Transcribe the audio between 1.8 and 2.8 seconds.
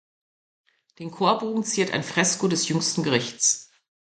ein Fresko des